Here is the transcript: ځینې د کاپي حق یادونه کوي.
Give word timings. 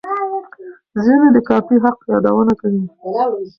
ځینې 1.03 1.27
د 1.35 1.37
کاپي 1.49 1.77
حق 1.83 1.97
یادونه 2.11 2.53
کوي. 2.61 2.83